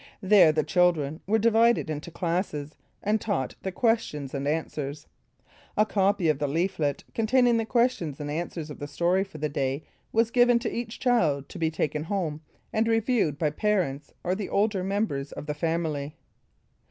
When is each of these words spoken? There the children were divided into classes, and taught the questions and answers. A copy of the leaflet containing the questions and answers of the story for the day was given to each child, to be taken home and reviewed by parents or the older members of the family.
There 0.23 0.51
the 0.51 0.63
children 0.63 1.21
were 1.27 1.37
divided 1.37 1.87
into 1.87 2.09
classes, 2.09 2.75
and 3.03 3.21
taught 3.21 3.53
the 3.61 3.71
questions 3.71 4.33
and 4.33 4.47
answers. 4.47 5.05
A 5.77 5.85
copy 5.85 6.27
of 6.27 6.39
the 6.39 6.47
leaflet 6.47 7.03
containing 7.13 7.57
the 7.57 7.67
questions 7.67 8.19
and 8.19 8.31
answers 8.31 8.71
of 8.71 8.79
the 8.79 8.87
story 8.87 9.23
for 9.23 9.37
the 9.37 9.47
day 9.47 9.83
was 10.11 10.31
given 10.31 10.57
to 10.57 10.73
each 10.75 10.99
child, 10.99 11.47
to 11.49 11.59
be 11.59 11.69
taken 11.69 12.05
home 12.05 12.41
and 12.73 12.87
reviewed 12.87 13.37
by 13.37 13.51
parents 13.51 14.11
or 14.23 14.33
the 14.33 14.49
older 14.49 14.83
members 14.83 15.31
of 15.33 15.45
the 15.45 15.53
family. 15.53 16.15